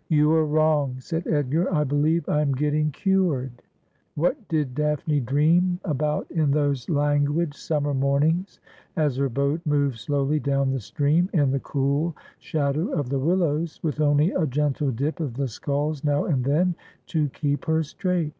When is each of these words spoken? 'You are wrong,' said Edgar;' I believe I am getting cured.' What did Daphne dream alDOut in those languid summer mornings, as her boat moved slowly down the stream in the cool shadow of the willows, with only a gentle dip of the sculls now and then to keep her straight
'You 0.18 0.30
are 0.34 0.46
wrong,' 0.46 1.00
said 1.00 1.26
Edgar;' 1.26 1.68
I 1.74 1.82
believe 1.82 2.28
I 2.28 2.40
am 2.40 2.54
getting 2.54 2.92
cured.' 2.92 3.62
What 4.14 4.46
did 4.46 4.76
Daphne 4.76 5.18
dream 5.18 5.80
alDOut 5.84 6.30
in 6.30 6.52
those 6.52 6.88
languid 6.88 7.52
summer 7.52 7.92
mornings, 7.92 8.60
as 8.94 9.16
her 9.16 9.28
boat 9.28 9.60
moved 9.66 9.98
slowly 9.98 10.38
down 10.38 10.70
the 10.70 10.78
stream 10.78 11.28
in 11.32 11.50
the 11.50 11.58
cool 11.58 12.16
shadow 12.38 12.92
of 12.92 13.08
the 13.08 13.18
willows, 13.18 13.80
with 13.82 14.00
only 14.00 14.30
a 14.30 14.46
gentle 14.46 14.92
dip 14.92 15.18
of 15.18 15.34
the 15.34 15.48
sculls 15.48 16.04
now 16.04 16.26
and 16.26 16.44
then 16.44 16.76
to 17.08 17.28
keep 17.30 17.64
her 17.64 17.82
straight 17.82 18.34